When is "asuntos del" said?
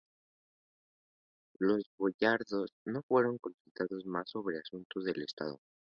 4.57-5.21